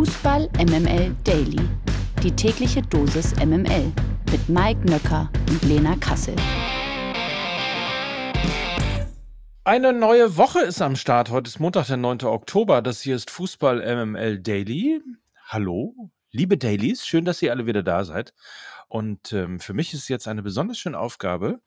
[0.00, 1.60] Fußball MML Daily.
[2.22, 3.92] Die tägliche Dosis MML
[4.32, 6.34] mit Mike Nöcker und Lena Kassel.
[9.62, 11.28] Eine neue Woche ist am Start.
[11.28, 12.22] Heute ist Montag, der 9.
[12.22, 12.80] Oktober.
[12.80, 15.02] Das hier ist Fußball MML Daily.
[15.44, 15.94] Hallo,
[16.30, 17.06] liebe Dailies.
[17.06, 18.32] Schön, dass ihr alle wieder da seid.
[18.88, 21.60] Und ähm, für mich ist jetzt eine besonders schöne Aufgabe,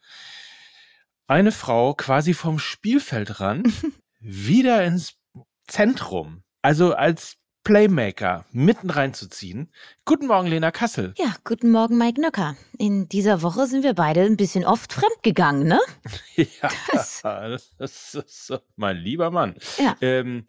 [1.27, 3.71] eine Frau quasi vom Spielfeld ran
[4.19, 5.19] wieder ins
[5.67, 9.69] Zentrum, also als Playmaker mitten reinzuziehen.
[10.03, 11.13] Guten Morgen, Lena Kassel.
[11.17, 12.57] Ja, guten Morgen, Mike Nöcker.
[12.77, 15.79] In dieser Woche sind wir beide ein bisschen oft fremdgegangen, ne?
[16.35, 17.21] ja, das,
[17.77, 19.55] das ist so, mein lieber Mann.
[19.77, 19.95] Ja.
[20.01, 20.45] Ähm,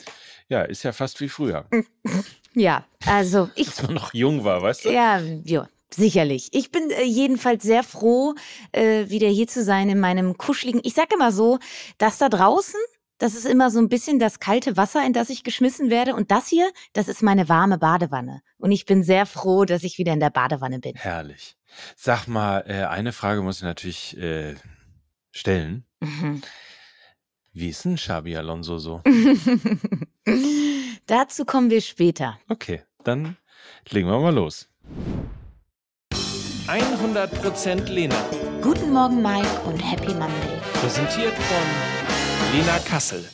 [0.49, 1.67] ja, ist ja fast wie früher.
[2.57, 3.67] Ja, also ich.
[3.67, 4.93] Als man noch jung war, weißt du?
[4.93, 5.69] Ja, ja.
[5.93, 6.51] Sicherlich.
[6.53, 8.35] Ich bin äh, jedenfalls sehr froh,
[8.71, 10.81] äh, wieder hier zu sein in meinem kuscheligen.
[10.85, 11.59] Ich sage immer so,
[11.99, 12.79] dass da draußen
[13.25, 16.15] das ist immer so ein bisschen das kalte Wasser, in das ich geschmissen werde.
[16.15, 18.43] Und das hier, das ist meine warme Badewanne.
[18.59, 20.95] Und ich bin sehr froh, dass ich wieder in der Badewanne bin.
[20.95, 21.57] Herrlich.
[21.97, 24.57] Sag mal, äh, eine Frage muss ich natürlich äh,
[25.31, 25.87] stellen.
[26.01, 26.43] Mhm.
[27.55, 29.01] Wie ist denn Xabi Alonso so?
[31.07, 32.39] Dazu kommen wir später.
[32.51, 33.39] Okay, dann
[33.89, 34.69] legen wir mal los.
[36.67, 38.23] 100% Lena.
[38.61, 40.61] Guten Morgen, Mike, und Happy Monday.
[40.75, 42.04] Präsentiert von
[42.53, 43.25] Lena Kassel.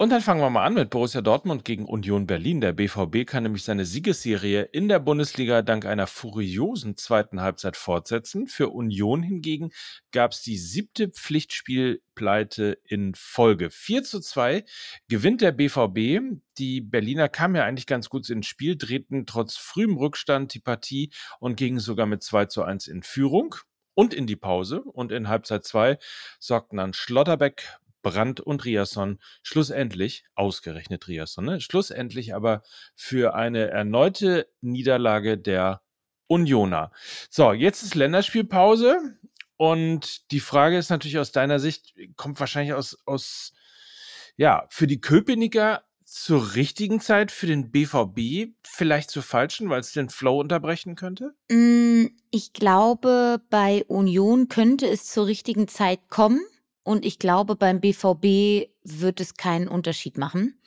[0.00, 2.60] Und dann fangen wir mal an mit Borussia Dortmund gegen Union Berlin.
[2.60, 8.46] Der BVB kann nämlich seine Siegesserie in der Bundesliga dank einer furiosen zweiten Halbzeit fortsetzen.
[8.46, 9.72] Für Union hingegen
[10.12, 13.70] gab es die siebte Pflichtspielpleite in Folge.
[13.70, 14.64] 4 zu 2
[15.08, 16.40] gewinnt der BVB.
[16.58, 21.10] Die Berliner kamen ja eigentlich ganz gut ins Spiel, drehten trotz frühem Rückstand die Partie
[21.40, 23.56] und gingen sogar mit 2 zu 1 in Führung
[23.94, 24.82] und in die Pause.
[24.82, 25.98] Und in Halbzeit 2
[26.38, 31.60] sorgten dann Schlotterbeck, Brandt und Riasson schlussendlich, ausgerechnet Riasson, ne?
[31.60, 32.62] schlussendlich aber
[32.94, 35.82] für eine erneute Niederlage der
[36.26, 36.92] Unioner.
[37.30, 39.18] So, jetzt ist Länderspielpause
[39.56, 43.52] und die Frage ist natürlich aus deiner Sicht, kommt wahrscheinlich aus, aus
[44.36, 49.92] ja, für die Köpenicker zur richtigen Zeit, für den BVB vielleicht zur falschen, weil es
[49.92, 51.34] den Flow unterbrechen könnte?
[51.50, 56.40] Mm, Ich glaube, bei Union könnte es zur richtigen Zeit kommen.
[56.88, 60.58] Und ich glaube, beim BVB wird es keinen Unterschied machen.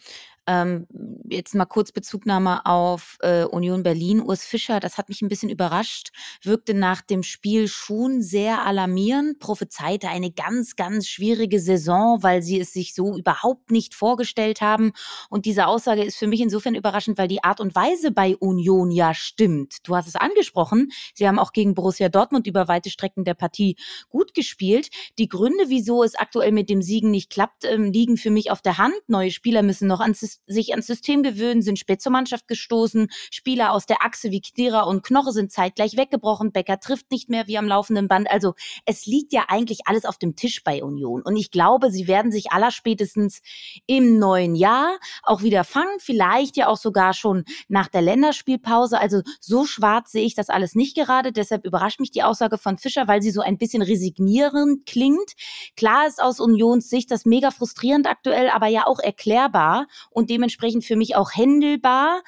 [0.47, 0.87] Ähm,
[1.29, 4.21] jetzt mal kurz Bezugnahme auf äh, Union Berlin.
[4.21, 6.09] Urs Fischer, das hat mich ein bisschen überrascht,
[6.41, 12.59] wirkte nach dem Spiel schon sehr alarmierend, prophezeite eine ganz, ganz schwierige Saison, weil sie
[12.59, 14.93] es sich so überhaupt nicht vorgestellt haben.
[15.29, 18.89] Und diese Aussage ist für mich insofern überraschend, weil die Art und Weise bei Union
[18.89, 19.87] ja stimmt.
[19.87, 20.91] Du hast es angesprochen.
[21.13, 23.75] Sie haben auch gegen Borussia Dortmund über weite Strecken der Partie
[24.09, 24.89] gut gespielt.
[25.19, 28.61] Die Gründe, wieso es aktuell mit dem Siegen nicht klappt, ähm, liegen für mich auf
[28.61, 28.95] der Hand.
[29.07, 33.09] Neue Spieler müssen noch ans sich ans System gewöhnen, sind spät zur Mannschaft gestoßen.
[33.31, 36.51] Spieler aus der Achse wie Kdira und Knoche sind zeitgleich weggebrochen.
[36.51, 38.29] Becker trifft nicht mehr wie am laufenden Band.
[38.29, 38.53] Also
[38.85, 41.21] es liegt ja eigentlich alles auf dem Tisch bei Union.
[41.21, 43.41] Und ich glaube, sie werden sich allerspätestens
[43.87, 45.99] im neuen Jahr auch wieder fangen.
[45.99, 48.99] Vielleicht ja auch sogar schon nach der Länderspielpause.
[48.99, 51.31] Also so schwarz sehe ich das alles nicht gerade.
[51.31, 55.31] Deshalb überrascht mich die Aussage von Fischer, weil sie so ein bisschen resignierend klingt.
[55.75, 60.85] Klar ist aus Unions Sicht das mega frustrierend aktuell, aber ja auch erklärbar und dementsprechend
[60.85, 62.21] für mich auch händelbar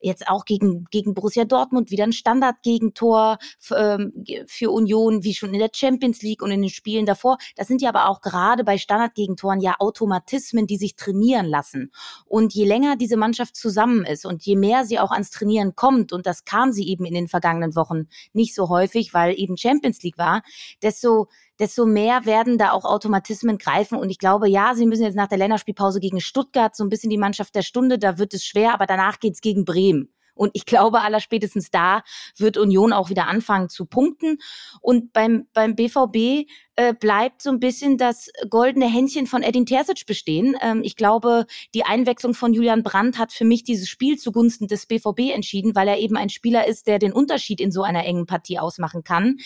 [0.00, 3.38] jetzt auch gegen, gegen Borussia Dortmund wieder ein Standardgegentor
[3.74, 7.38] ähm, für Union, wie schon in der Champions League und in den Spielen davor.
[7.56, 11.92] Das sind ja aber auch gerade bei Standardgegentoren ja Automatismen, die sich trainieren lassen.
[12.26, 16.12] Und je länger diese Mannschaft zusammen ist und je mehr sie auch ans Trainieren kommt,
[16.12, 20.02] und das kam sie eben in den vergangenen Wochen nicht so häufig, weil eben Champions
[20.02, 20.42] League war,
[20.82, 21.28] desto
[21.60, 23.98] desto mehr werden da auch Automatismen greifen.
[23.98, 27.10] Und ich glaube, ja, sie müssen jetzt nach der Länderspielpause gegen Stuttgart so ein bisschen
[27.10, 30.08] die Mannschaft der Stunde, da wird es schwer, aber danach geht's gegen Bremen.
[30.40, 32.02] Und ich glaube, allerspätestens da
[32.38, 34.38] wird Union auch wieder anfangen zu punkten.
[34.80, 40.06] Und beim, beim BVB äh, bleibt so ein bisschen das goldene Händchen von Edin Terzic
[40.06, 40.56] bestehen.
[40.62, 41.44] Ähm, ich glaube,
[41.74, 45.88] die Einwechslung von Julian Brandt hat für mich dieses Spiel zugunsten des BVB entschieden, weil
[45.88, 49.36] er eben ein Spieler ist, der den Unterschied in so einer engen Partie ausmachen kann.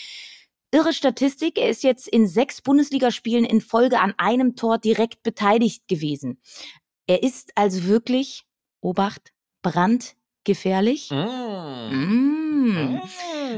[0.75, 5.87] Irre Statistik, er ist jetzt in sechs Bundesligaspielen in Folge an einem Tor direkt beteiligt
[5.87, 6.37] gewesen.
[7.07, 8.43] Er ist also wirklich,
[8.81, 9.31] Obacht,
[9.61, 11.11] brandgefährlich.
[11.11, 11.15] Mm.
[11.91, 13.01] Mm.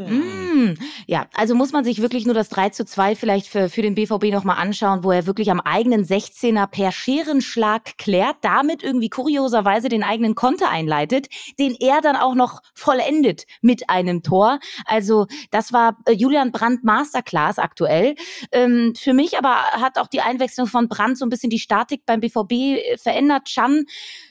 [0.07, 0.46] Mm.
[0.57, 0.73] Mm.
[1.05, 3.93] Ja, also muss man sich wirklich nur das 3 zu 2 vielleicht für, für den
[3.93, 9.87] BVB nochmal anschauen, wo er wirklich am eigenen 16er per Scherenschlag klärt, damit irgendwie kurioserweise
[9.87, 11.27] den eigenen Konter einleitet,
[11.59, 14.59] den er dann auch noch vollendet mit einem Tor.
[14.85, 18.15] Also das war äh, Julian Brandt Masterclass aktuell.
[18.51, 22.01] Ähm, für mich aber hat auch die Einwechslung von Brandt so ein bisschen die Statik
[22.07, 23.45] beim BVB äh, verändert.
[23.45, 23.85] Chan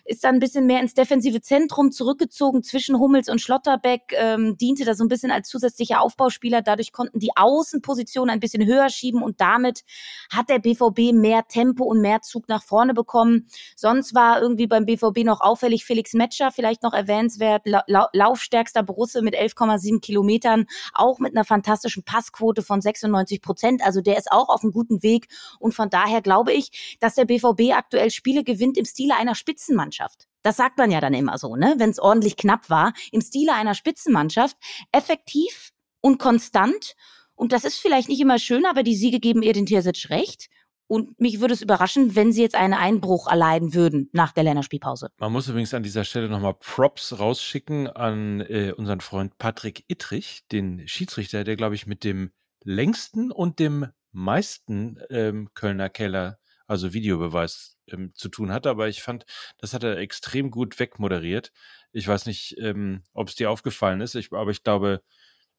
[0.06, 4.84] ist dann ein bisschen mehr ins defensive Zentrum zurückgezogen zwischen Hummels und Schlotterbeck, ähm, diente
[4.84, 6.62] da so ein bisschen als zusätzlicher Aufbauspieler.
[6.62, 9.82] Dadurch konnten die Außenpositionen ein bisschen höher schieben und damit
[10.30, 13.48] hat der BVB mehr Tempo und mehr Zug nach vorne bekommen.
[13.74, 19.22] Sonst war irgendwie beim BVB noch auffällig Felix Metscher, vielleicht noch erwähnenswert, La laufstärkster Borusse
[19.22, 23.82] mit 11,7 Kilometern, auch mit einer fantastischen Passquote von 96 Prozent.
[23.84, 25.26] Also der ist auch auf einem guten Weg
[25.58, 29.95] und von daher glaube ich, dass der BVB aktuell Spiele gewinnt im Stile einer Spitzenmannschaft.
[30.42, 31.74] Das sagt man ja dann immer so, ne?
[31.78, 34.56] Wenn es ordentlich knapp war, im Stile einer Spitzenmannschaft,
[34.92, 36.94] effektiv und konstant.
[37.34, 40.48] Und das ist vielleicht nicht immer schön, aber die Siege geben ihr den Terzic recht.
[40.88, 45.08] Und mich würde es überraschen, wenn sie jetzt einen Einbruch erleiden würden nach der Länderspielpause.
[45.18, 50.46] Man muss übrigens an dieser Stelle nochmal Props rausschicken an äh, unseren Freund Patrick Ittrich,
[50.52, 52.30] den Schiedsrichter, der, glaube ich, mit dem
[52.62, 58.66] längsten und dem meisten ähm, Kölner Keller, also Videobeweis, ähm, zu tun hat.
[58.66, 59.24] Aber ich fand,
[59.58, 61.52] das hat er extrem gut wegmoderiert.
[61.92, 65.02] Ich weiß nicht, ähm, ob es dir aufgefallen ist, ich, aber ich glaube,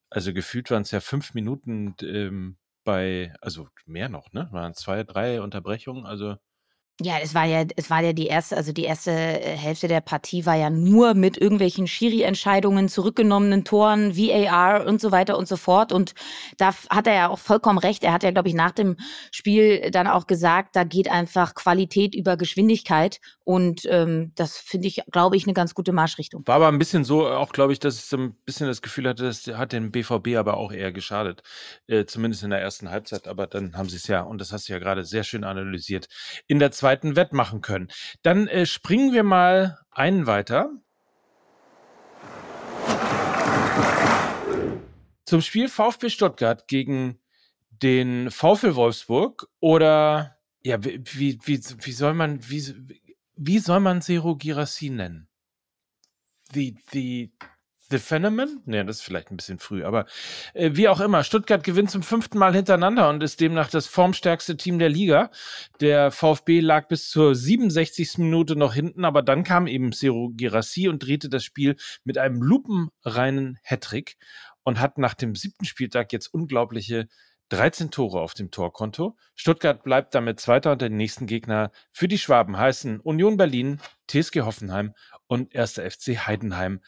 [0.09, 4.47] also gefühlt waren es ja fünf Minuten ähm, bei, also mehr noch, ne?
[4.51, 6.37] Waren zwei, drei Unterbrechungen, also
[6.99, 10.01] ja, es war ja, es war ja die erste, also die erste äh, Hälfte der
[10.01, 15.57] Partie war ja nur mit irgendwelchen Schiri-Entscheidungen, zurückgenommenen Toren, VAR und so weiter und so
[15.57, 15.91] fort.
[15.91, 16.15] Und
[16.57, 18.03] da hat er ja auch vollkommen recht.
[18.03, 18.97] Er hat ja, glaube ich, nach dem
[19.31, 23.19] Spiel dann auch gesagt, da geht einfach Qualität über Geschwindigkeit.
[23.43, 26.47] Und ähm, das finde ich, glaube ich, eine ganz gute Marschrichtung.
[26.47, 29.07] War aber ein bisschen so, auch glaube ich, dass ich so ein bisschen das Gefühl
[29.07, 31.43] hatte, das hat dem BVB aber auch eher geschadet.
[31.85, 33.27] Äh, zumindest in der ersten Halbzeit.
[33.27, 36.07] Aber dann haben sie es ja, und das hast du ja gerade sehr schön analysiert,
[36.47, 37.89] in der zweiten zweiten wettmachen können.
[38.21, 40.71] Dann äh, springen wir mal einen weiter.
[45.25, 47.19] Zum Spiel VfB Stuttgart gegen
[47.69, 52.73] den VfL Wolfsburg oder ja, wie, wie, wie, wie soll man, wie,
[53.35, 55.27] wie soll man Zero Girassi nennen?
[56.53, 57.33] The, the,
[57.89, 58.61] The Phenomenon?
[58.65, 60.05] Nee, das ist vielleicht ein bisschen früh, aber
[60.53, 64.57] äh, wie auch immer, Stuttgart gewinnt zum fünften Mal hintereinander und ist demnach das formstärkste
[64.57, 65.31] Team der Liga.
[65.79, 68.17] Der VfB lag bis zur 67.
[68.17, 72.41] Minute noch hinten, aber dann kam eben Ciro Girassi und drehte das Spiel mit einem
[72.41, 74.17] lupenreinen Hattrick
[74.63, 77.07] und hat nach dem siebten Spieltag jetzt unglaubliche
[77.49, 79.15] 13 Tore auf dem Torkonto.
[79.35, 84.41] Stuttgart bleibt damit Zweiter und der nächsten Gegner für die Schwaben heißen Union Berlin, TSG
[84.41, 84.93] Hoffenheim
[85.27, 85.75] und 1.
[85.75, 86.81] FC Heidenheim.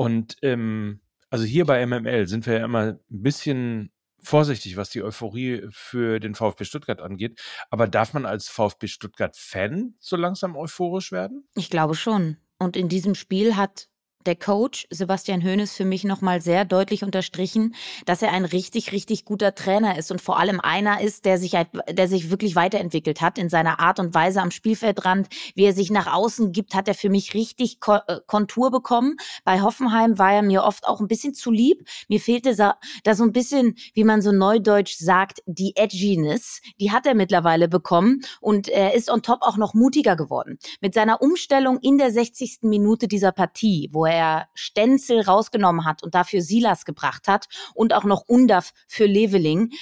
[0.00, 5.02] Und ähm, also hier bei MML sind wir ja immer ein bisschen vorsichtig, was die
[5.02, 7.38] Euphorie für den VfB Stuttgart angeht.
[7.68, 11.46] Aber darf man als VfB Stuttgart-Fan so langsam euphorisch werden?
[11.54, 12.38] Ich glaube schon.
[12.58, 13.89] Und in diesem Spiel hat
[14.26, 17.74] der Coach Sebastian Hoeneß für mich nochmal sehr deutlich unterstrichen,
[18.06, 21.56] dass er ein richtig, richtig guter Trainer ist und vor allem einer ist, der sich,
[21.88, 25.28] der sich wirklich weiterentwickelt hat in seiner Art und Weise am Spielfeldrand.
[25.54, 29.16] Wie er sich nach außen gibt, hat er für mich richtig äh, Kontur bekommen.
[29.44, 31.86] Bei Hoffenheim war er mir oft auch ein bisschen zu lieb.
[32.08, 36.60] Mir fehlte da so ein bisschen, wie man so neudeutsch sagt, die Edginess.
[36.78, 40.58] Die hat er mittlerweile bekommen und er ist on top auch noch mutiger geworden.
[40.80, 42.58] Mit seiner Umstellung in der 60.
[42.62, 47.94] Minute dieser Partie, wo er er Stenzel rausgenommen hat und dafür Silas gebracht hat und
[47.94, 49.72] auch noch Undaf für Leveling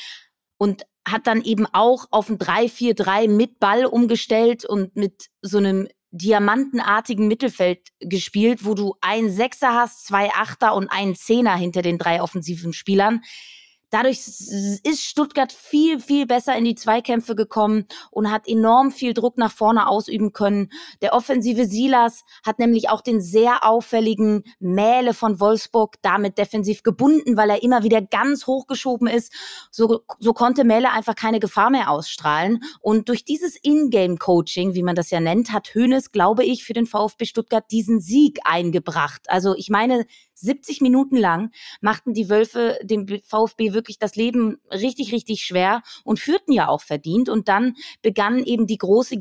[0.59, 5.89] und hat dann eben auch auf ein 3-4-3 mit Ball umgestellt und mit so einem
[6.11, 11.99] diamantenartigen Mittelfeld gespielt, wo du einen Sechser hast, zwei Achter und einen Zehner hinter den
[11.99, 13.23] drei offensiven Spielern.
[13.90, 19.38] Dadurch ist Stuttgart viel, viel besser in die Zweikämpfe gekommen und hat enorm viel Druck
[19.38, 20.71] nach vorne ausüben können.
[21.00, 27.37] Der offensive Silas hat nämlich auch den sehr auffälligen Mähle von Wolfsburg damit defensiv gebunden,
[27.37, 29.33] weil er immer wieder ganz hochgeschoben ist.
[29.71, 32.61] So, so konnte Mähle einfach keine Gefahr mehr ausstrahlen.
[32.80, 36.87] Und durch dieses Ingame-Coaching, wie man das ja nennt, hat Hoeneß, glaube ich, für den
[36.87, 39.23] VfB Stuttgart diesen Sieg eingebracht.
[39.28, 40.04] Also ich meine,
[40.35, 46.18] 70 Minuten lang machten die Wölfe dem VfB wirklich das Leben richtig, richtig schwer und
[46.18, 47.28] führten ja auch verdient.
[47.28, 49.16] Und dann begann eben die große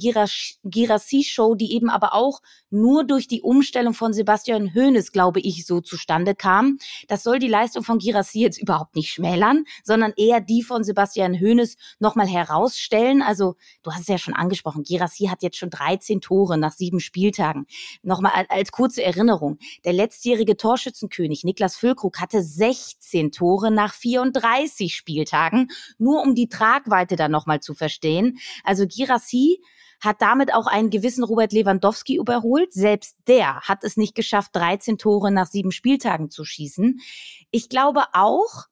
[0.64, 5.80] Girassi-Show, die eben aber auch nur durch die Umstellung von Sebastian Hoeneß, glaube ich, so
[5.80, 6.80] zustande kam.
[7.08, 11.40] Das soll die Leistung von Girassi jetzt überhaupt nicht schmälern, sondern eher die von Sebastian
[11.40, 13.22] Hoeneß nochmal herausstellen.
[13.22, 17.00] Also, du hast es ja schon angesprochen, Girassi hat jetzt schon 13 Tore nach sieben
[17.00, 17.68] Spieltagen.
[18.02, 19.60] Nochmal als kurze Erinnerung.
[19.86, 24.47] Der letztjährige Torschützenkönig Niklas Füllkrug hatte 16 Tore nach 34
[24.90, 28.38] Spieltagen, nur um die Tragweite dann nochmal zu verstehen.
[28.64, 29.62] Also Girassi
[30.00, 32.72] hat damit auch einen gewissen Robert Lewandowski überholt.
[32.74, 37.00] Selbst der hat es nicht geschafft, 13 Tore nach sieben Spieltagen zu schießen.
[37.52, 38.68] Ich glaube auch,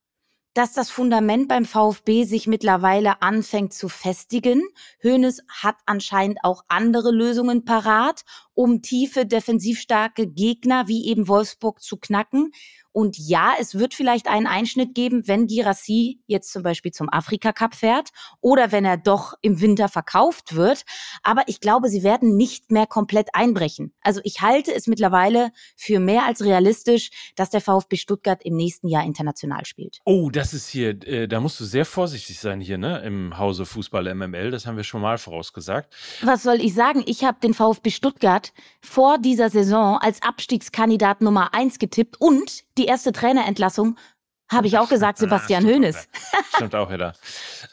[0.56, 4.64] dass das Fundament beim VfB sich mittlerweile anfängt zu festigen.
[5.04, 8.22] Hoeneß hat anscheinend auch andere Lösungen parat
[8.56, 12.52] um tiefe, defensivstarke Gegner wie eben Wolfsburg zu knacken.
[12.96, 17.52] Und ja, es wird vielleicht einen Einschnitt geben, wenn Girassi jetzt zum Beispiel zum Afrika
[17.52, 20.86] Cup fährt oder wenn er doch im Winter verkauft wird.
[21.22, 23.94] Aber ich glaube, sie werden nicht mehr komplett einbrechen.
[24.00, 28.88] Also ich halte es mittlerweile für mehr als realistisch, dass der VfB Stuttgart im nächsten
[28.88, 30.00] Jahr international spielt.
[30.06, 33.00] Oh, das ist hier, äh, da musst du sehr vorsichtig sein hier, ne?
[33.00, 34.52] Im Hause Fußball MML.
[34.52, 35.94] Das haben wir schon mal vorausgesagt.
[36.22, 37.04] Was soll ich sagen?
[37.08, 38.45] Ich habe den VfB Stuttgart
[38.82, 43.98] vor dieser Saison als Abstiegskandidat Nummer eins getippt und die erste Trainerentlassung
[44.50, 46.08] habe ich auch gesagt, Sebastian Hoeneß.
[46.56, 47.14] Stimmt auch wieder.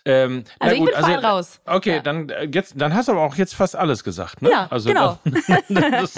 [0.04, 1.60] Ähm, also gut, ich bin also, raus.
[1.66, 2.00] Okay, ja.
[2.00, 4.50] dann äh, jetzt, dann hast du aber auch jetzt fast alles gesagt, ne?
[4.50, 5.18] Ja, also, genau.
[5.68, 6.14] Das,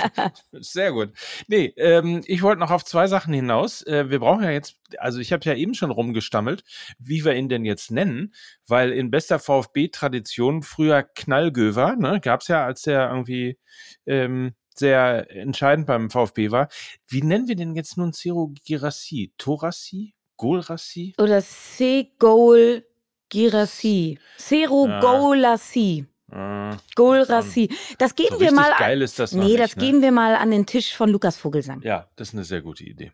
[0.52, 1.12] sehr gut.
[1.48, 3.82] Nee, ähm, ich wollte noch auf zwei Sachen hinaus.
[3.82, 6.62] Äh, wir brauchen ja jetzt, also ich habe ja eben schon rumgestammelt,
[6.98, 8.32] wie wir ihn denn jetzt nennen,
[8.66, 13.58] weil in bester VfB-Tradition früher Knallgöver, ne, gab es ja, als der irgendwie
[14.06, 16.68] ähm, sehr entscheidend beim VfB war.
[17.08, 19.32] Wie nennen wir denn jetzt nun Cero Girassi?
[19.38, 20.14] Torassi?
[20.36, 21.14] Golrassi?
[21.18, 22.84] Oder C-Gol
[23.28, 24.18] Girassi.
[24.38, 24.88] Cero.
[25.00, 26.06] Golassi.
[26.30, 27.68] Ah, Golrassi.
[27.98, 28.72] Das geben so wir mal.
[28.78, 29.84] Geil ist das nee, nicht, das ne?
[29.84, 31.80] geben wir mal an den Tisch von Lukas Vogelsang.
[31.82, 33.12] Ja, das ist eine sehr gute Idee.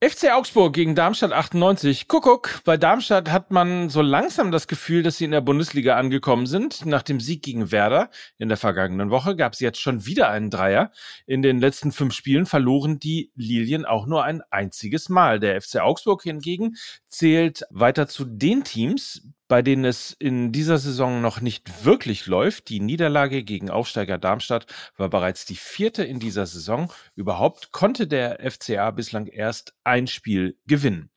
[0.00, 2.06] FC Augsburg gegen Darmstadt 98.
[2.06, 6.46] Kuckuck, bei Darmstadt hat man so langsam das Gefühl, dass sie in der Bundesliga angekommen
[6.46, 6.86] sind.
[6.86, 10.50] Nach dem Sieg gegen Werder in der vergangenen Woche gab es jetzt schon wieder einen
[10.50, 10.92] Dreier.
[11.26, 15.40] In den letzten fünf Spielen verloren die Lilien auch nur ein einziges Mal.
[15.40, 16.76] Der FC Augsburg hingegen
[17.08, 22.68] zählt weiter zu den Teams, bei denen es in dieser Saison noch nicht wirklich läuft.
[22.68, 26.92] Die Niederlage gegen Aufsteiger Darmstadt war bereits die vierte in dieser Saison.
[27.14, 31.10] Überhaupt konnte der FCA bislang erst ein Spiel gewinnen.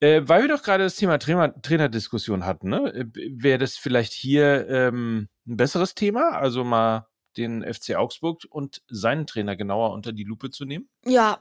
[0.00, 2.92] Äh, weil wir doch gerade das Thema Trainer Trainerdiskussion hatten, ne?
[2.94, 6.30] Äh, wäre das vielleicht hier ähm, ein besseres Thema?
[6.30, 10.88] Also mal den FC Augsburg und seinen Trainer genauer unter die Lupe zu nehmen?
[11.04, 11.40] Ja,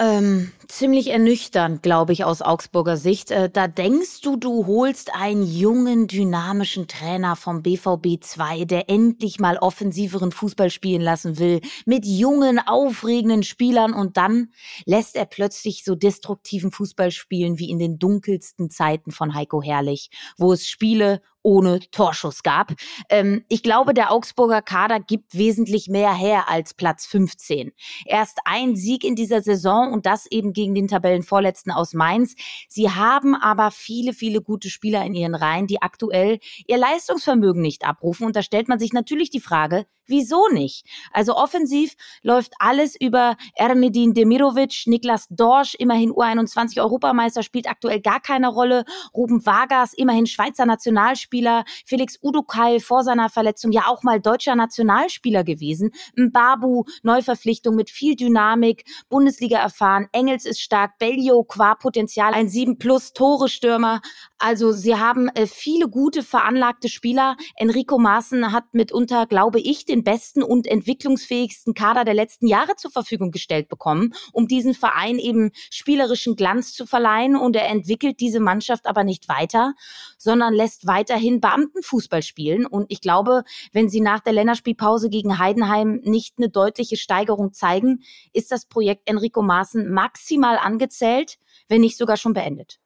[0.00, 3.30] ähm, ziemlich ernüchternd, glaube ich, aus Augsburger Sicht.
[3.30, 9.38] Äh, da denkst du, du holst einen jungen, dynamischen Trainer vom BVB 2, der endlich
[9.40, 14.48] mal offensiveren Fußball spielen lassen will, mit jungen, aufregenden Spielern und dann
[14.86, 20.10] lässt er plötzlich so destruktiven Fußball spielen wie in den dunkelsten Zeiten von Heiko Herrlich,
[20.38, 22.72] wo es Spiele ohne Torschuss gab.
[23.08, 27.72] Ähm, ich glaube, der Augsburger Kader gibt wesentlich mehr her als Platz 15.
[28.04, 32.34] Erst ein Sieg in dieser Saison und das eben gegen den Tabellenvorletzten aus Mainz.
[32.68, 37.86] Sie haben aber viele, viele gute Spieler in ihren Reihen, die aktuell ihr Leistungsvermögen nicht
[37.86, 38.26] abrufen.
[38.26, 40.84] Und da stellt man sich natürlich die Frage, Wieso nicht?
[41.12, 48.18] Also offensiv läuft alles über Ermedin Demirovic, Niklas Dorsch, immerhin U21 Europameister, spielt aktuell gar
[48.18, 48.84] keine Rolle.
[49.14, 51.62] Ruben Vargas, immerhin Schweizer Nationalspieler.
[51.86, 55.92] Felix Udukai vor seiner Verletzung ja auch mal deutscher Nationalspieler gewesen.
[56.16, 60.08] Mbabu, Neuverpflichtung mit viel Dynamik, Bundesliga erfahren.
[60.10, 64.00] Engels ist stark, Bellio qua Potenzial, ein 7 plus Tore Stürmer.
[64.38, 67.36] Also sie haben äh, viele gute veranlagte Spieler.
[67.54, 72.90] Enrico Maaßen hat mitunter, glaube ich, den besten und entwicklungsfähigsten Kader der letzten Jahre zur
[72.90, 77.36] Verfügung gestellt bekommen, um diesen Verein eben spielerischen Glanz zu verleihen.
[77.36, 79.74] Und er entwickelt diese Mannschaft aber nicht weiter,
[80.18, 82.66] sondern lässt weiterhin Beamtenfußball spielen.
[82.66, 88.02] Und ich glaube, wenn sie nach der Länderspielpause gegen Heidenheim nicht eine deutliche Steigerung zeigen,
[88.32, 91.38] ist das Projekt Enrico Maaßen maximal angezählt,
[91.68, 92.79] wenn nicht sogar schon beendet.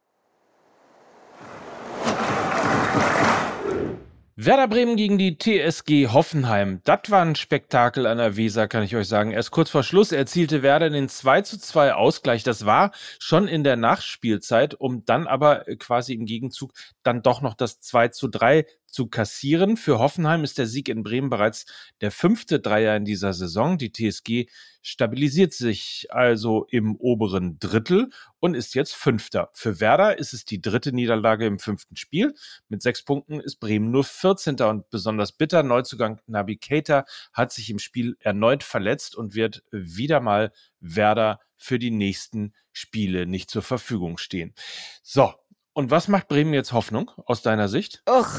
[4.37, 6.81] Werder Bremen gegen die TSG Hoffenheim.
[6.83, 9.31] Das war ein Spektakel an der Weser, kann ich euch sagen.
[9.31, 12.43] Erst kurz vor Schluss erzielte Werder den 2 zu 2 Ausgleich.
[12.43, 16.73] Das war schon in der Nachspielzeit, um dann aber quasi im Gegenzug
[17.05, 19.77] dann doch noch das 2 zu 3 zu kassieren.
[19.77, 21.67] Für Hoffenheim ist der Sieg in Bremen bereits
[22.01, 23.77] der fünfte Dreier in dieser Saison.
[23.77, 24.47] Die TSG
[24.83, 29.51] stabilisiert sich also im oberen Drittel und ist jetzt Fünfter.
[29.53, 32.35] Für Werder ist es die dritte Niederlage im fünften Spiel.
[32.69, 34.61] Mit sechs Punkten ist Bremen nur 14.
[34.61, 35.63] und besonders bitter.
[35.63, 41.79] Neuzugang Nabi Keita hat sich im Spiel erneut verletzt und wird wieder mal Werder für
[41.79, 44.55] die nächsten Spiele nicht zur Verfügung stehen.
[45.03, 45.33] So,
[45.73, 48.03] und was macht Bremen jetzt Hoffnung aus deiner Sicht?
[48.09, 48.39] Och,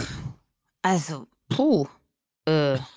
[0.86, 1.88] also, puh.
[2.46, 2.78] Äh.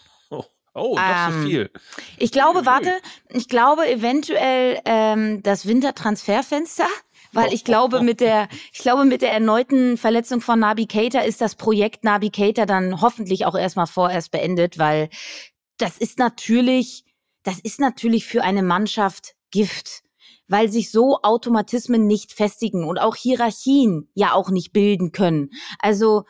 [0.75, 1.71] Oh, oh das ähm, so viel.
[2.18, 2.92] Ich glaube, warte,
[3.30, 6.87] ich glaube eventuell ähm, das Wintertransferfenster
[7.33, 11.40] weil ich glaube mit der ich glaube mit der erneuten Verletzung von Nabi Keita ist
[11.40, 15.09] das Projekt Nabi Keita dann hoffentlich auch erstmal vorerst beendet, weil
[15.78, 17.04] das ist natürlich
[17.42, 20.02] das ist natürlich für eine Mannschaft Gift,
[20.47, 25.50] weil sich so Automatismen nicht festigen und auch Hierarchien ja auch nicht bilden können.
[25.80, 26.25] Also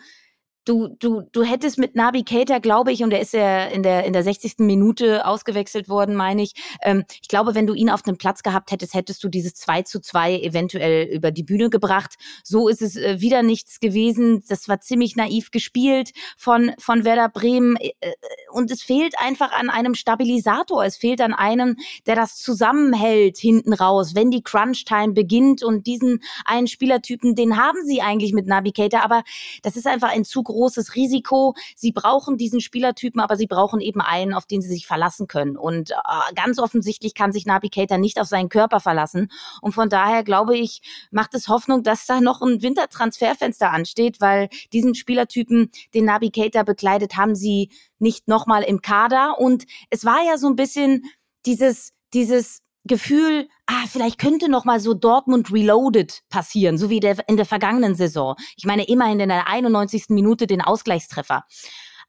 [0.68, 4.04] du, du, du hättest mit Nabi Keita, glaube ich, und er ist ja in der,
[4.04, 4.58] in der 60.
[4.58, 6.52] Minute ausgewechselt worden, meine ich.
[6.82, 9.82] Ähm, ich glaube, wenn du ihn auf dem Platz gehabt hättest, hättest du dieses 2
[9.82, 12.16] zu 2 eventuell über die Bühne gebracht.
[12.44, 14.44] So ist es äh, wieder nichts gewesen.
[14.48, 17.76] Das war ziemlich naiv gespielt von, von Werder Bremen.
[17.76, 18.12] Äh, äh,
[18.50, 20.84] und es fehlt einfach an einem Stabilisator.
[20.84, 25.62] Es fehlt an einem, der das zusammenhält hinten raus, wenn die Crunch-Time beginnt.
[25.62, 29.00] Und diesen einen Spielertypen, den haben sie eigentlich mit Nabi Keita.
[29.00, 29.22] Aber
[29.62, 30.57] das ist einfach ein zu großes
[30.94, 31.54] Risiko.
[31.76, 35.56] Sie brauchen diesen Spielertypen, aber sie brauchen eben einen, auf den sie sich verlassen können.
[35.56, 35.94] Und äh,
[36.34, 39.30] ganz offensichtlich kann sich Nabi Keita nicht auf seinen Körper verlassen.
[39.60, 44.48] Und von daher glaube ich, macht es Hoffnung, dass da noch ein Wintertransferfenster ansteht, weil
[44.72, 49.38] diesen Spielertypen, den Nabi Keita bekleidet, haben sie nicht nochmal im Kader.
[49.38, 51.04] Und es war ja so ein bisschen
[51.46, 57.28] dieses, dieses Gefühl, ah, vielleicht könnte noch mal so Dortmund Reloaded passieren, so wie der,
[57.28, 58.36] in der vergangenen Saison.
[58.56, 60.06] Ich meine immerhin in der 91.
[60.08, 61.44] Minute den Ausgleichstreffer.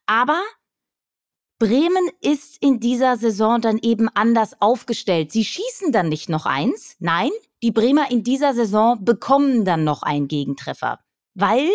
[0.06, 0.40] Aber
[1.58, 5.30] Bremen ist in dieser Saison dann eben anders aufgestellt.
[5.30, 6.96] Sie schießen dann nicht noch eins.
[7.00, 7.30] Nein,
[7.62, 11.00] die Bremer in dieser Saison bekommen dann noch einen Gegentreffer,
[11.34, 11.68] weil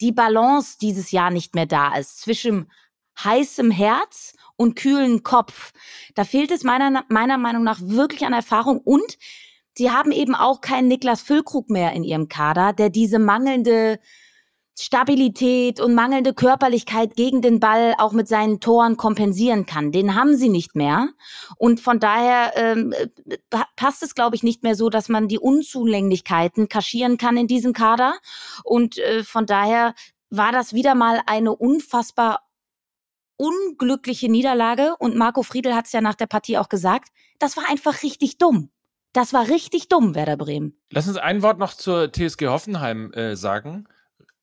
[0.00, 2.70] die Balance dieses Jahr nicht mehr da ist zwischen
[3.22, 5.72] heißem Herz und kühlen Kopf.
[6.14, 9.18] Da fehlt es meiner, meiner Meinung nach wirklich an Erfahrung und
[9.74, 13.98] sie haben eben auch keinen Niklas Füllkrug mehr in ihrem Kader, der diese mangelnde
[14.78, 19.90] Stabilität und mangelnde Körperlichkeit gegen den Ball auch mit seinen Toren kompensieren kann.
[19.90, 21.08] Den haben sie nicht mehr.
[21.56, 22.94] Und von daher ähm,
[23.74, 27.72] passt es, glaube ich, nicht mehr so, dass man die Unzulänglichkeiten kaschieren kann in diesem
[27.72, 28.18] Kader.
[28.64, 29.94] Und äh, von daher
[30.28, 32.45] war das wieder mal eine unfassbar
[33.36, 37.68] unglückliche Niederlage und Marco Friedl hat es ja nach der Partie auch gesagt, das war
[37.68, 38.70] einfach richtig dumm.
[39.12, 40.78] Das war richtig dumm, Werder Bremen.
[40.90, 43.88] Lass uns ein Wort noch zur TSG Hoffenheim äh, sagen.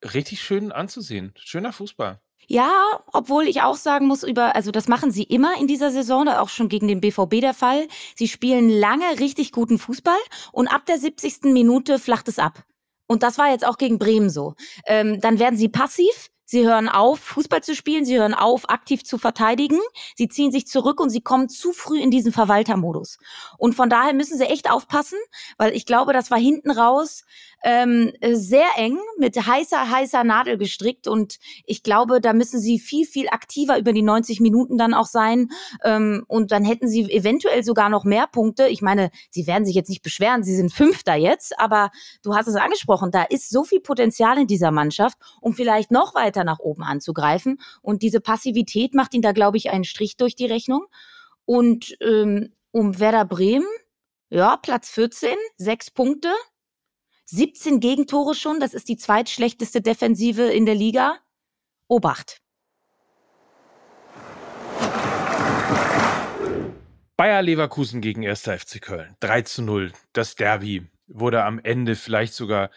[0.04, 1.34] Richtig schön anzusehen.
[1.38, 2.20] Schöner Fußball.
[2.48, 2.72] Ja,
[3.12, 6.50] obwohl ich auch sagen muss, über, also das machen sie immer in dieser Saison, auch
[6.50, 7.88] schon gegen den BVB der Fall.
[8.16, 10.18] Sie spielen lange richtig guten Fußball
[10.52, 11.54] und ab der 70.
[11.54, 12.63] Minute flacht es ab.
[13.08, 14.56] Und das war jetzt auch gegen Bremen so.
[14.86, 19.03] Ähm, dann werden sie passiv, Sie hören auf, Fußball zu spielen, sie hören auf, aktiv
[19.03, 19.79] zu verteidigen,
[20.15, 23.17] sie ziehen sich zurück und sie kommen zu früh in diesen Verwaltermodus.
[23.58, 25.17] Und von daher müssen sie echt aufpassen,
[25.58, 27.23] weil ich glaube, das war hinten raus
[27.63, 31.08] ähm, sehr eng mit heißer, heißer Nadel gestrickt.
[31.08, 35.06] Und ich glaube, da müssen sie viel, viel aktiver über die 90 Minuten dann auch
[35.06, 35.49] sein.
[35.84, 38.67] Ähm, und dann hätten sie eventuell sogar noch mehr Punkte.
[38.67, 41.89] Ich meine, sie werden sich jetzt nicht beschweren, sie sind Fünfter jetzt, aber
[42.21, 46.15] du hast es angesprochen, da ist so viel Potenzial in dieser Mannschaft, um vielleicht noch
[46.15, 47.60] weiter nach oben anzugreifen.
[47.82, 50.86] Und diese Passivität macht ihnen da, glaube ich, einen Strich durch die Rechnung.
[51.45, 53.67] Und ähm, um Werder Bremen
[54.34, 56.30] ja, Platz 14, sechs Punkte,
[57.26, 61.18] 17 Gegentore schon, das ist die zweitschlechteste Defensive in der Liga.
[61.88, 62.42] Obacht.
[67.16, 68.42] Bayer Leverkusen gegen 1.
[68.42, 69.16] FC Köln.
[69.20, 69.94] 3 zu 0.
[70.12, 72.70] Das Derby wurde am Ende vielleicht sogar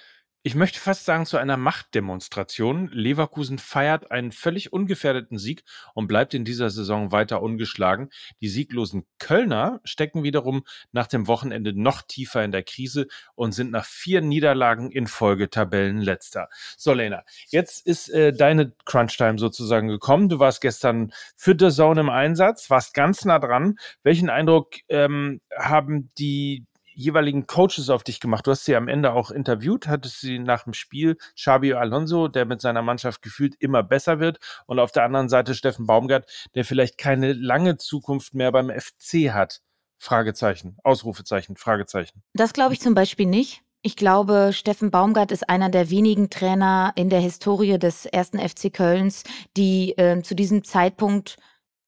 [0.47, 2.89] ich möchte fast sagen, zu einer Machtdemonstration.
[2.93, 8.11] Leverkusen feiert einen völlig ungefährdeten Sieg und bleibt in dieser Saison weiter ungeschlagen.
[8.41, 13.73] Die sieglosen Kölner stecken wiederum nach dem Wochenende noch tiefer in der Krise und sind
[13.73, 16.49] nach vier Niederlagen in Folge Tabellenletzter.
[16.77, 20.29] So, Lena, jetzt ist äh, deine Crunch-Time sozusagen gekommen.
[20.29, 23.81] Du warst gestern für The Zone im Einsatz, warst ganz nah dran.
[24.05, 28.47] Welchen Eindruck ähm, haben die jeweiligen Coaches auf dich gemacht?
[28.47, 32.45] Du hast sie am Ende auch interviewt, hattest sie nach dem Spiel Xabi Alonso, der
[32.45, 36.65] mit seiner Mannschaft gefühlt immer besser wird und auf der anderen Seite Steffen Baumgart, der
[36.65, 39.61] vielleicht keine lange Zukunft mehr beim FC hat.
[39.99, 42.23] Fragezeichen, Ausrufezeichen, Fragezeichen.
[42.35, 43.63] Das glaube ich zum Beispiel nicht.
[43.83, 48.73] Ich glaube, Steffen Baumgart ist einer der wenigen Trainer in der Historie des ersten FC
[48.73, 49.23] Kölns,
[49.57, 51.37] die äh, zu diesem Zeitpunkt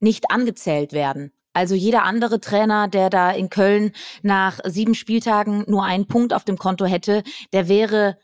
[0.01, 1.33] nicht angezählt werden.
[1.53, 6.45] Also jeder andere Trainer, der da in Köln nach sieben Spieltagen nur einen Punkt auf
[6.45, 8.19] dem Konto hätte, der wäre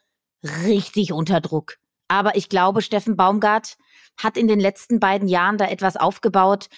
[0.64, 1.78] richtig unter Druck.
[2.08, 3.76] Aber ich glaube, Steffen Baumgart
[4.16, 6.68] hat in den letzten beiden Jahren da etwas aufgebaut,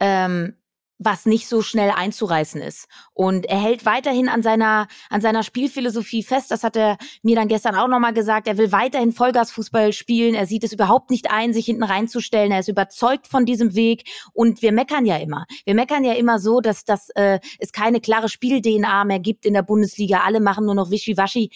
[0.00, 0.56] ähm,
[0.98, 2.88] was nicht so schnell einzureißen ist.
[3.12, 6.50] Und er hält weiterhin an seiner, an seiner Spielphilosophie fest.
[6.50, 8.46] Das hat er mir dann gestern auch nochmal gesagt.
[8.46, 10.34] Er will weiterhin Vollgasfußball spielen.
[10.34, 12.50] Er sieht es überhaupt nicht ein, sich hinten reinzustellen.
[12.50, 14.08] Er ist überzeugt von diesem Weg.
[14.32, 15.46] Und wir meckern ja immer.
[15.64, 19.54] Wir meckern ja immer so, dass, dass äh, es keine klare Spiel-DNA mehr gibt in
[19.54, 20.20] der Bundesliga.
[20.20, 21.50] Alle machen nur noch Wischiwaschi.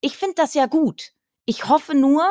[0.00, 1.12] Ich finde das ja gut.
[1.44, 2.24] Ich hoffe nur,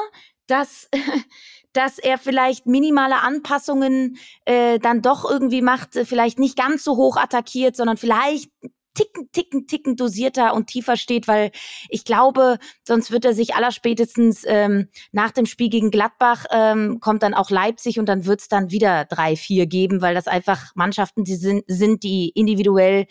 [0.47, 0.89] dass
[1.73, 6.97] dass er vielleicht minimale Anpassungen äh, dann doch irgendwie macht, äh, vielleicht nicht ganz so
[6.97, 8.49] hoch attackiert, sondern vielleicht
[8.93, 11.51] Ticken, Ticken, Ticken dosierter und tiefer steht, weil
[11.87, 17.23] ich glaube, sonst wird er sich allerspätestens ähm, nach dem Spiel gegen Gladbach ähm, kommt
[17.23, 20.75] dann auch Leipzig und dann wird es dann wieder drei, vier geben, weil das einfach
[20.75, 23.07] Mannschaften die sind, sind, die individuell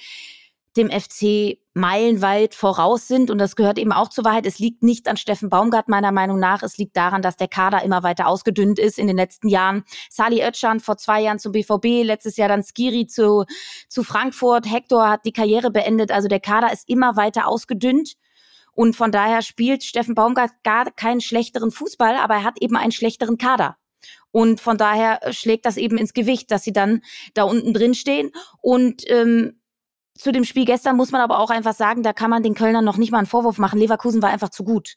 [0.77, 3.31] dem FC meilenweit voraus sind.
[3.31, 4.47] Und das gehört eben auch zur Wahrheit.
[4.47, 6.63] Es liegt nicht an Steffen Baumgart, meiner Meinung nach.
[6.63, 9.85] Es liegt daran, dass der Kader immer weiter ausgedünnt ist in den letzten Jahren.
[10.11, 13.45] Sali Özcan vor zwei Jahren zum BVB, letztes Jahr dann Skiri zu,
[13.89, 14.71] zu Frankfurt.
[14.71, 16.11] Hector hat die Karriere beendet.
[16.13, 18.15] Also der Kader ist immer weiter ausgedünnt.
[18.73, 22.93] Und von daher spielt Steffen Baumgart gar keinen schlechteren Fußball, aber er hat eben einen
[22.93, 23.77] schlechteren Kader.
[24.33, 27.03] Und von daher schlägt das eben ins Gewicht, dass sie dann
[27.35, 28.31] da unten drin stehen.
[28.61, 29.60] Und ähm,
[30.21, 32.85] zu dem Spiel gestern muss man aber auch einfach sagen, da kann man den Kölnern
[32.85, 33.79] noch nicht mal einen Vorwurf machen.
[33.79, 34.97] Leverkusen war einfach zu gut.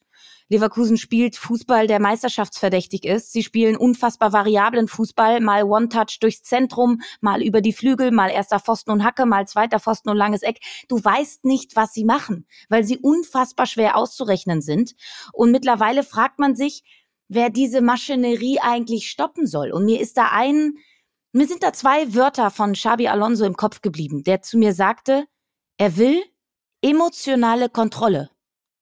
[0.50, 3.32] Leverkusen spielt Fußball, der meisterschaftsverdächtig ist.
[3.32, 8.60] Sie spielen unfassbar variablen Fußball, mal One-Touch durchs Zentrum, mal über die Flügel, mal erster
[8.60, 10.60] Pfosten und Hacke, mal zweiter Pfosten und langes Eck.
[10.90, 14.94] Du weißt nicht, was sie machen, weil sie unfassbar schwer auszurechnen sind.
[15.32, 16.84] Und mittlerweile fragt man sich,
[17.30, 19.72] wer diese Maschinerie eigentlich stoppen soll.
[19.72, 20.74] Und mir ist da ein
[21.34, 25.26] mir sind da zwei Wörter von Xabi Alonso im Kopf geblieben, der zu mir sagte,
[25.78, 26.24] er will
[26.82, 28.30] emotionale Kontrolle.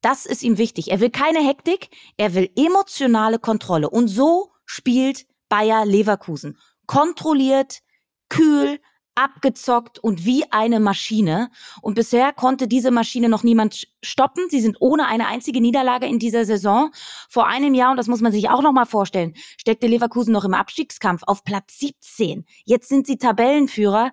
[0.02, 0.92] Das ist ihm wichtig.
[0.92, 3.90] Er will keine Hektik, er will emotionale Kontrolle.
[3.90, 6.58] Und so spielt Bayer Leverkusen.
[6.88, 7.80] Kontrolliert,
[8.28, 8.80] kühl,
[9.16, 11.50] abgezockt und wie eine Maschine.
[11.82, 14.46] Und bisher konnte diese Maschine noch niemand stoppen.
[14.50, 16.92] Sie sind ohne eine einzige Niederlage in dieser Saison.
[17.30, 20.46] Vor einem Jahr, und das muss man sich auch noch mal vorstellen, steckte Leverkusen noch
[20.46, 22.46] im Abstiegskampf auf Platz 17.
[22.66, 24.12] Jetzt sind sie Tabellenführer.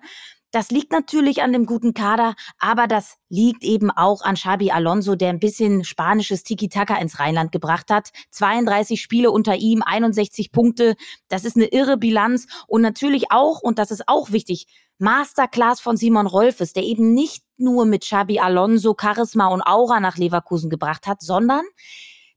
[0.51, 5.15] Das liegt natürlich an dem guten Kader, aber das liegt eben auch an Xabi Alonso,
[5.15, 8.09] der ein bisschen spanisches Tiki-Taka ins Rheinland gebracht hat.
[8.31, 10.95] 32 Spiele unter ihm, 61 Punkte.
[11.27, 12.47] Das ist eine irre Bilanz.
[12.65, 14.65] Und natürlich auch, und das ist auch wichtig,
[14.99, 20.17] Masterclass von Simon Rolfes, der eben nicht nur mit Xabi Alonso Charisma und Aura nach
[20.17, 21.63] Leverkusen gebracht hat, sondern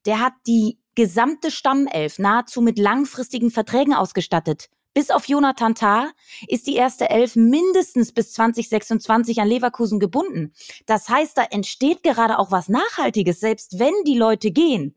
[0.07, 4.69] der hat die gesamte Stammelf nahezu mit langfristigen Verträgen ausgestattet.
[4.95, 6.11] Bis auf Jonathan Tah
[6.49, 10.53] ist die erste Elf mindestens bis 2026 an Leverkusen gebunden.
[10.85, 14.95] Das heißt, da entsteht gerade auch was Nachhaltiges, selbst wenn die Leute gehen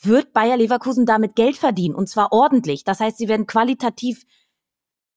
[0.00, 2.84] wird Bayer Leverkusen damit Geld verdienen und zwar ordentlich.
[2.84, 4.24] Das heißt, sie werden qualitativ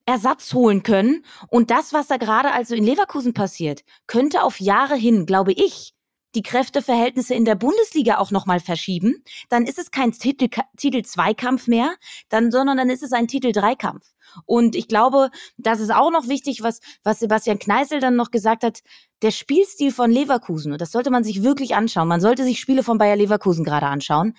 [0.10, 1.24] Ersatz holen können.
[1.50, 5.94] Und das, was da gerade also in Leverkusen passiert, könnte auf Jahre hin, glaube ich,
[6.36, 9.24] die Kräfteverhältnisse in der Bundesliga auch nochmal verschieben.
[9.50, 11.96] Dann ist es kein Titel, Titel Zweikampf mehr,
[12.30, 14.06] dann, sondern dann ist es ein Titel Dreikampf.
[14.46, 18.64] Und ich glaube, das ist auch noch wichtig, was, was Sebastian Kneißl dann noch gesagt
[18.64, 18.80] hat,
[19.22, 22.08] der Spielstil von Leverkusen, und das sollte man sich wirklich anschauen.
[22.08, 24.36] Man sollte sich Spiele von Bayer Leverkusen gerade anschauen.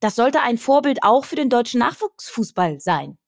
[0.00, 3.18] Das sollte ein Vorbild auch für den deutschen Nachwuchsfußball sein.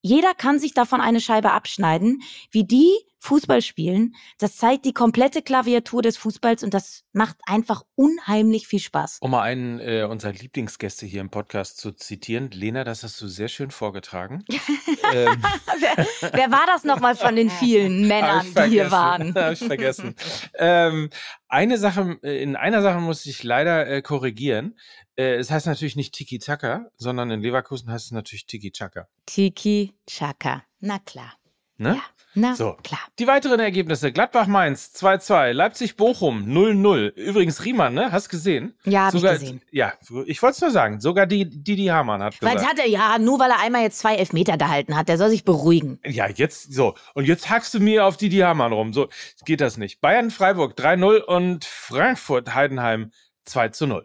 [0.00, 4.14] Jeder kann sich davon eine Scheibe abschneiden, wie die Fußball spielen.
[4.38, 9.18] Das zeigt die komplette Klaviatur des Fußballs und das macht einfach unheimlich viel Spaß.
[9.20, 13.26] Um mal einen äh, unserer Lieblingsgäste hier im Podcast zu zitieren, Lena, das hast du
[13.26, 14.44] sehr schön vorgetragen.
[15.12, 15.42] ähm.
[15.80, 19.34] wer, wer, war das nochmal von den vielen Männern, die hier waren?
[19.34, 20.14] Habe ich vergessen.
[20.54, 21.10] ähm,
[21.48, 24.78] eine Sache, äh, in einer Sache muss ich leider äh, korrigieren.
[25.18, 29.08] Äh, es heißt natürlich nicht Tiki-Taka, sondern in Leverkusen heißt es natürlich Tiki-Chaka.
[29.26, 31.34] Tiki-Chaka, na klar.
[31.76, 31.94] Ne?
[31.96, 32.02] Ja.
[32.34, 33.00] Na, so, klar.
[33.18, 34.12] Die weiteren Ergebnisse.
[34.12, 37.08] Gladbach-Mainz 2-2, Leipzig-Bochum 0-0.
[37.14, 38.12] Übrigens, Riemann, ne?
[38.12, 38.74] Hast gesehen?
[38.84, 39.62] Ja, hab sogar, ich gesehen.
[39.72, 39.94] Ja,
[40.26, 41.00] ich wollte es nur sagen.
[41.00, 42.56] Sogar die, Didi Hamann hat gesagt.
[42.56, 45.08] Weil hat er, ja, nur weil er einmal jetzt zwei Elfmeter gehalten hat.
[45.08, 45.98] Der soll sich beruhigen.
[46.04, 46.94] Ja, jetzt, so.
[47.14, 48.92] Und jetzt hackst du mir auf Didi Hamann rum.
[48.92, 49.08] So
[49.44, 50.00] geht das nicht.
[50.00, 53.10] Bayern-Freiburg 3-0 und Frankfurt-Heidenheim
[53.48, 54.04] 2-0.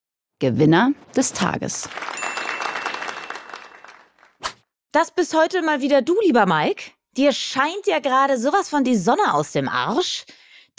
[0.41, 1.87] Gewinner des Tages.
[4.91, 6.91] Das bis heute mal wieder du, lieber Mike.
[7.15, 10.25] Dir scheint ja gerade sowas von die Sonne aus dem Arsch.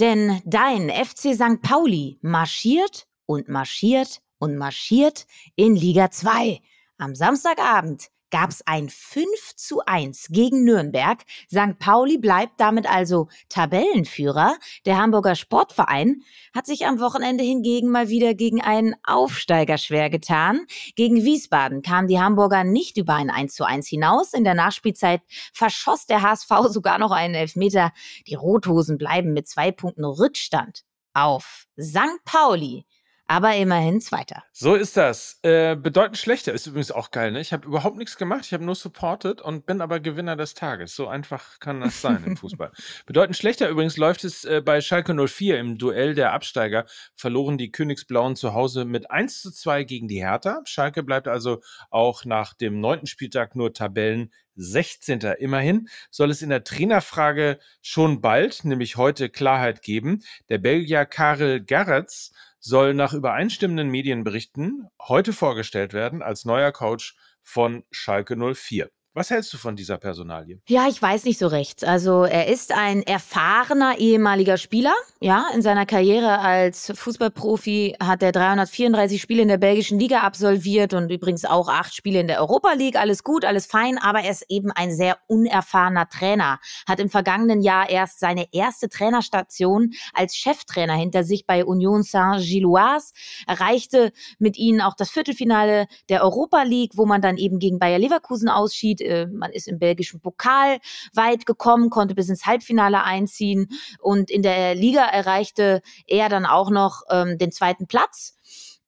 [0.00, 1.62] Denn dein FC St.
[1.62, 6.60] Pauli marschiert und marschiert und marschiert in Liga 2.
[6.98, 11.22] Am Samstagabend gab es ein 5 zu 1 gegen Nürnberg.
[11.48, 11.78] St.
[11.78, 14.56] Pauli bleibt damit also Tabellenführer.
[14.86, 20.66] Der Hamburger Sportverein hat sich am Wochenende hingegen mal wieder gegen einen Aufsteiger schwer getan.
[20.96, 24.32] Gegen Wiesbaden kamen die Hamburger nicht über ein 1 zu 1 hinaus.
[24.32, 25.20] In der Nachspielzeit
[25.52, 27.92] verschoss der HSV sogar noch einen Elfmeter.
[28.26, 32.24] Die Rothosen bleiben mit zwei Punkten Rückstand auf St.
[32.24, 32.86] Pauli
[33.26, 34.42] aber immerhin Zweiter.
[34.52, 35.38] So ist das.
[35.42, 37.32] Äh, bedeutend schlechter ist übrigens auch geil.
[37.32, 37.40] Ne?
[37.40, 40.94] Ich habe überhaupt nichts gemacht, ich habe nur supported und bin aber Gewinner des Tages.
[40.94, 42.72] So einfach kann das sein im Fußball.
[43.06, 46.84] bedeutend schlechter übrigens läuft es äh, bei Schalke 04 im Duell der Absteiger.
[47.14, 50.60] Verloren die Königsblauen zu Hause mit 1 zu 2 gegen die Hertha.
[50.64, 55.20] Schalke bleibt also auch nach dem neunten Spieltag nur Tabellen 16.
[55.38, 60.22] Immerhin soll es in der Trainerfrage schon bald, nämlich heute, Klarheit geben.
[60.48, 62.32] Der Belgier Karel Garretz
[62.64, 68.88] soll nach übereinstimmenden Medienberichten heute vorgestellt werden als neuer Coach von Schalke 04.
[69.14, 70.62] Was hältst du von dieser Personalie?
[70.66, 71.84] Ja, ich weiß nicht so recht.
[71.84, 74.94] Also er ist ein erfahrener ehemaliger Spieler.
[75.20, 80.94] Ja, in seiner Karriere als Fußballprofi hat er 334 Spiele in der belgischen Liga absolviert
[80.94, 82.96] und übrigens auch acht Spiele in der Europa League.
[82.96, 86.58] Alles gut, alles fein, aber er ist eben ein sehr unerfahrener Trainer.
[86.88, 93.12] Hat im vergangenen Jahr erst seine erste Trainerstation als Cheftrainer hinter sich bei Union Saint-Gilloise.
[93.46, 97.98] Erreichte mit ihnen auch das Viertelfinale der Europa League, wo man dann eben gegen Bayer
[97.98, 100.78] Leverkusen ausschied äh, man ist im belgischen Pokal
[101.12, 103.68] weit gekommen, konnte bis ins Halbfinale einziehen
[104.00, 108.36] und in der Liga erreichte er dann auch noch ähm, den zweiten Platz.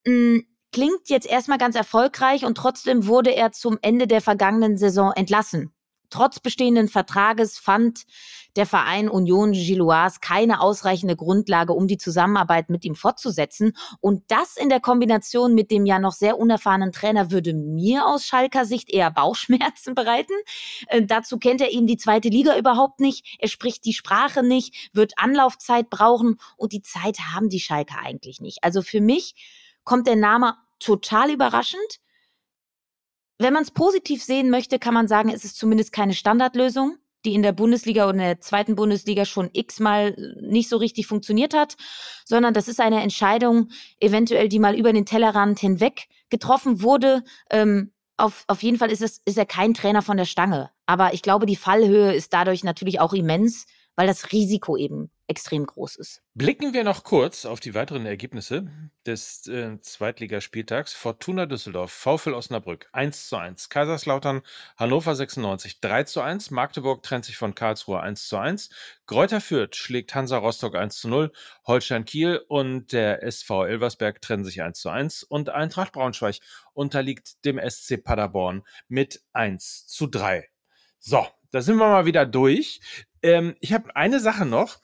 [0.07, 5.12] Mhm klingt jetzt erstmal ganz erfolgreich und trotzdem wurde er zum Ende der vergangenen Saison
[5.14, 5.72] entlassen.
[6.11, 8.05] Trotz bestehenden Vertrages fand
[8.57, 13.73] der Verein Union Gilloise keine ausreichende Grundlage, um die Zusammenarbeit mit ihm fortzusetzen.
[14.01, 18.25] Und das in der Kombination mit dem ja noch sehr unerfahrenen Trainer würde mir aus
[18.25, 20.35] Schalker Sicht eher Bauchschmerzen bereiten.
[20.87, 23.37] Äh, dazu kennt er eben die zweite Liga überhaupt nicht.
[23.40, 28.40] Er spricht die Sprache nicht, wird Anlaufzeit brauchen und die Zeit haben die Schalker eigentlich
[28.40, 28.62] nicht.
[28.62, 29.35] Also für mich
[29.85, 32.01] kommt der Name total überraschend.
[33.38, 37.35] Wenn man es positiv sehen möchte, kann man sagen, es ist zumindest keine Standardlösung, die
[37.35, 41.75] in der Bundesliga und in der zweiten Bundesliga schon x-mal nicht so richtig funktioniert hat,
[42.25, 43.68] sondern das ist eine Entscheidung,
[43.99, 47.25] eventuell, die mal über den Tellerrand hinweg getroffen wurde.
[47.51, 50.70] Ähm, auf, auf jeden Fall ist, es, ist er kein Trainer von der Stange.
[50.87, 53.66] Aber ich glaube, die Fallhöhe ist dadurch natürlich auch immens,
[53.97, 56.23] weil das Risiko eben extrem groß ist.
[56.35, 58.71] Blicken wir noch kurz auf die weiteren Ergebnisse
[59.07, 60.93] des äh, Zweitligaspieltags.
[60.93, 64.43] Fortuna Düsseldorf, VfL Osnabrück 1 zu 1, Kaiserslautern,
[64.77, 68.71] Hannover 96 3 zu 1, Magdeburg trennt sich von Karlsruhe 1 zu 1,
[69.07, 71.33] Gräuter Fürth schlägt Hansa Rostock 1 zu 0,
[71.67, 76.41] Holstein Kiel und der SV Elversberg trennen sich 1 zu 1 und Eintracht Braunschweig
[76.75, 80.49] unterliegt dem SC Paderborn mit 1 zu 3.
[80.99, 82.81] So, da sind wir mal wieder durch.
[83.23, 84.81] Ähm, ich habe eine Sache noch.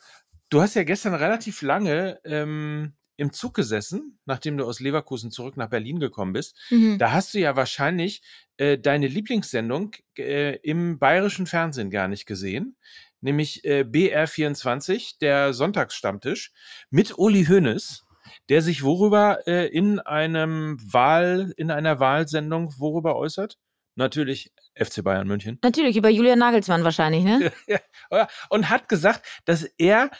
[0.50, 5.56] Du hast ja gestern relativ lange ähm, im Zug gesessen, nachdem du aus Leverkusen zurück
[5.56, 6.58] nach Berlin gekommen bist.
[6.70, 6.98] Mhm.
[6.98, 8.22] Da hast du ja wahrscheinlich
[8.56, 12.76] äh, deine Lieblingssendung äh, im bayerischen Fernsehen gar nicht gesehen,
[13.20, 16.52] nämlich äh, BR24, der Sonntagsstammtisch
[16.90, 18.04] mit Uli Hoeneß,
[18.48, 23.56] der sich worüber äh, in einem Wahl, in einer Wahlsendung worüber äußert?
[23.94, 25.58] Natürlich FC Bayern München.
[25.62, 27.52] Natürlich, über Julian Nagelsmann wahrscheinlich, ne?
[28.48, 30.10] und hat gesagt, dass er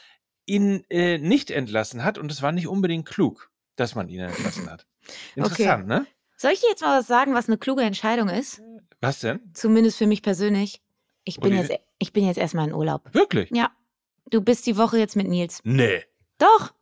[0.51, 4.71] ihn äh, nicht entlassen hat und es war nicht unbedingt klug, dass man ihn entlassen
[4.71, 4.87] hat.
[5.37, 6.01] Interessant, okay.
[6.01, 6.07] ne?
[6.37, 8.61] Soll ich dir jetzt mal was sagen, was eine kluge Entscheidung ist?
[9.01, 9.41] Was denn?
[9.55, 10.83] Zumindest für mich persönlich.
[11.25, 13.03] Ich bin, jetzt, ich bin jetzt erstmal in Urlaub.
[13.13, 13.51] Wirklich?
[13.51, 13.71] Ja.
[14.31, 15.61] Du bist die Woche jetzt mit Nils.
[15.65, 16.03] Nee.
[16.39, 16.73] Doch.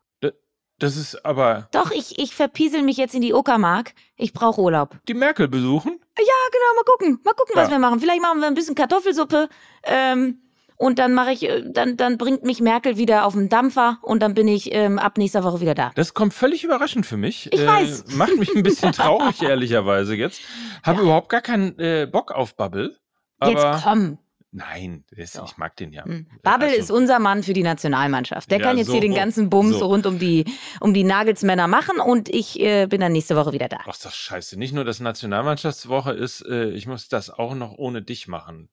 [0.78, 1.68] Das ist aber.
[1.72, 3.94] Doch, ich, ich verpiesel mich jetzt in die Uckermark.
[4.16, 4.96] Ich brauche Urlaub.
[5.08, 5.98] Die Merkel besuchen?
[6.16, 7.20] Ja, genau, mal gucken.
[7.24, 7.62] Mal gucken, ja.
[7.62, 7.98] was wir machen.
[7.98, 9.48] Vielleicht machen wir ein bisschen Kartoffelsuppe.
[9.82, 10.40] Ähm,
[10.78, 14.22] und dann mache ich, äh, dann, dann bringt mich Merkel wieder auf den Dampfer und
[14.22, 15.90] dann bin ich ähm, ab nächster Woche wieder da.
[15.96, 17.52] Das kommt völlig überraschend für mich.
[17.52, 18.04] Ich äh, weiß.
[18.16, 20.40] Macht mich ein bisschen traurig, ehrlicherweise jetzt.
[20.84, 21.04] Habe ja.
[21.04, 22.96] überhaupt gar keinen äh, Bock auf Bubble.
[23.44, 24.18] jetzt komm.
[24.50, 26.06] Nein, das, ich mag den ja.
[26.06, 26.26] Mhm.
[26.42, 28.50] Babbel also, ist unser Mann für die Nationalmannschaft.
[28.50, 29.86] Der ja, kann jetzt so, hier den ganzen Bums so.
[29.86, 30.46] rund um die,
[30.80, 33.80] um die Nagelsmänner machen und ich äh, bin dann nächste Woche wieder da.
[33.80, 34.58] Ach, das scheiße.
[34.58, 38.70] Nicht nur, dass Nationalmannschaftswoche ist, äh, ich muss das auch noch ohne dich machen.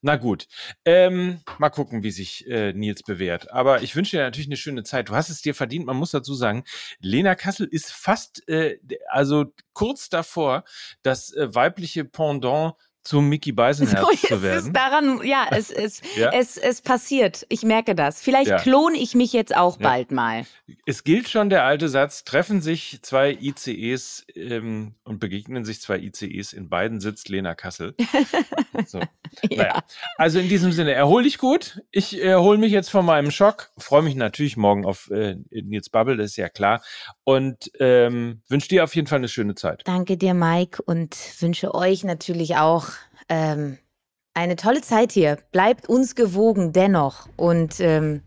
[0.00, 0.48] Na gut.
[0.86, 3.52] Ähm, mal gucken, wie sich äh, Nils bewährt.
[3.52, 5.10] Aber ich wünsche dir natürlich eine schöne Zeit.
[5.10, 5.84] Du hast es dir verdient.
[5.84, 6.64] Man muss dazu sagen,
[7.00, 8.78] Lena Kassel ist fast, äh,
[9.10, 10.64] also kurz davor,
[11.02, 12.76] das äh, weibliche Pendant
[13.08, 14.58] zum Mickey Beisenherz So, zu werden.
[14.66, 16.30] ist daran, ja, es, es, Ja.
[16.32, 17.46] es, es passiert.
[17.48, 18.20] Ich merke das.
[18.20, 18.58] Vielleicht Ja.
[18.58, 19.88] klone ich mich jetzt auch Ja.
[19.88, 20.44] bald mal.
[20.84, 25.98] Es gilt schon der alte Satz, treffen sich zwei ICEs ähm, und begegnen sich zwei
[25.98, 27.94] ICEs, in beiden sitzt Lena Kassel.
[28.86, 29.00] So.
[29.50, 29.82] Naja,
[30.18, 31.82] also in diesem Sinne, erhol dich gut.
[31.90, 36.16] Ich erhole mich jetzt von meinem Schock, freue mich natürlich morgen auf äh, Nils Bubble,
[36.16, 36.80] das ist ja klar.
[37.24, 39.82] Und ähm, wünsche dir auf jeden Fall eine schöne Zeit.
[39.84, 42.86] Danke dir, Mike, und wünsche euch natürlich auch
[43.28, 43.78] ähm,
[44.34, 45.38] eine tolle Zeit hier.
[45.52, 48.22] Bleibt uns gewogen dennoch und ähm,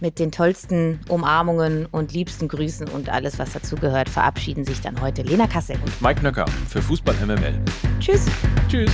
[0.00, 5.22] mit den tollsten Umarmungen und liebsten Grüßen und alles, was dazugehört, verabschieden sich dann heute
[5.22, 5.76] Lena Kassel.
[5.84, 7.58] Und Mike Nöcker für Fußball MML.
[7.98, 8.26] Tschüss.
[8.68, 8.90] Tschüss.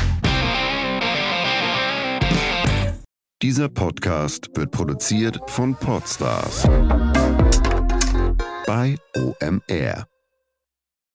[3.43, 6.63] Dieser Podcast wird produziert von Podstars
[8.67, 10.12] bei OMR.